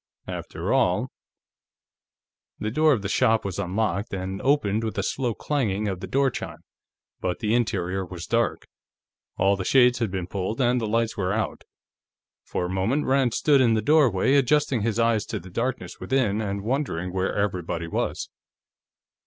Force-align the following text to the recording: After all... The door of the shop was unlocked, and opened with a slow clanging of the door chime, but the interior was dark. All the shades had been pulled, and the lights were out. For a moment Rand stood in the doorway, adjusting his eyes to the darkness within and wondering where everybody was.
After 0.27 0.73
all... 0.73 1.11
The 2.57 2.71
door 2.71 2.93
of 2.93 3.03
the 3.03 3.07
shop 3.07 3.45
was 3.45 3.59
unlocked, 3.59 4.15
and 4.15 4.41
opened 4.41 4.83
with 4.83 4.97
a 4.97 5.03
slow 5.03 5.35
clanging 5.35 5.87
of 5.87 5.99
the 5.99 6.07
door 6.07 6.31
chime, 6.31 6.63
but 7.19 7.37
the 7.37 7.53
interior 7.53 8.03
was 8.03 8.25
dark. 8.25 8.65
All 9.37 9.55
the 9.55 9.63
shades 9.63 9.99
had 9.99 10.09
been 10.09 10.25
pulled, 10.25 10.59
and 10.59 10.81
the 10.81 10.87
lights 10.87 11.17
were 11.17 11.31
out. 11.33 11.61
For 12.45 12.65
a 12.65 12.67
moment 12.67 13.05
Rand 13.05 13.35
stood 13.35 13.61
in 13.61 13.75
the 13.75 13.81
doorway, 13.83 14.33
adjusting 14.33 14.81
his 14.81 14.97
eyes 14.97 15.23
to 15.27 15.39
the 15.39 15.51
darkness 15.51 15.99
within 15.99 16.41
and 16.41 16.63
wondering 16.63 17.13
where 17.13 17.35
everybody 17.35 17.85
was. 17.87 18.27